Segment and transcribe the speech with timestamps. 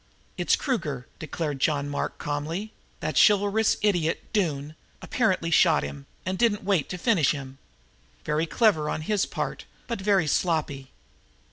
[0.35, 2.73] "It's Kruger," declared John Mark calmly.
[3.01, 7.59] "That chivalrous idiot, Doone, apparently shot him down and didn't wait to finish him.
[8.25, 10.89] Very clever work on his part, but very sloppy.